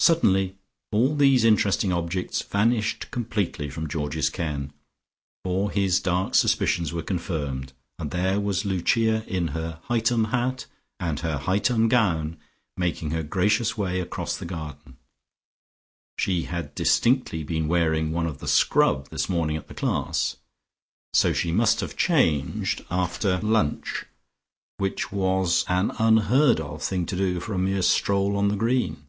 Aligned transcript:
Suddenly 0.00 0.56
all 0.90 1.14
these 1.14 1.44
interesting 1.44 1.92
objects 1.92 2.42
vanished 2.42 3.12
completely 3.12 3.70
from 3.70 3.86
Georgie's 3.88 4.30
ken, 4.30 4.72
for 5.44 5.70
his 5.70 6.00
dark 6.00 6.34
suspicions 6.34 6.92
were 6.92 7.04
confirmed, 7.04 7.72
and 8.00 8.10
there 8.10 8.40
was 8.40 8.64
Lucia 8.64 9.24
in 9.32 9.48
her 9.54 9.78
"Hightum" 9.84 10.30
hat 10.32 10.66
and 10.98 11.20
her 11.20 11.38
"Hightum" 11.38 11.86
gown 11.88 12.36
making 12.76 13.12
her 13.12 13.22
gracious 13.22 13.78
way 13.78 14.00
across 14.00 14.36
the 14.36 14.44
green. 14.44 14.96
She 16.18 16.42
had 16.46 16.74
distinctly 16.74 17.44
been 17.44 17.68
wearing 17.68 18.10
one 18.10 18.26
of 18.26 18.38
the 18.38 18.48
"Scrub" 18.48 19.08
this 19.10 19.28
morning 19.28 19.56
at 19.56 19.68
the 19.68 19.72
class, 19.74 20.36
so 21.14 21.32
she 21.32 21.52
must 21.52 21.78
have 21.78 21.96
changed 21.96 22.84
after 22.90 23.38
lunch, 23.38 24.04
which 24.78 25.12
was 25.12 25.64
an 25.68 25.92
unheard 26.00 26.58
of 26.58 26.82
thing 26.82 27.06
to 27.06 27.14
do 27.16 27.38
for 27.38 27.54
a 27.54 27.58
mere 27.60 27.82
stroll 27.82 28.36
on 28.36 28.48
the 28.48 28.56
green. 28.56 29.06